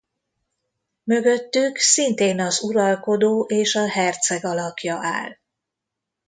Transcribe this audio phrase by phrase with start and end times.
[1.03, 5.33] Mögöttük szintén az uralkodó és a herceg alakja áll.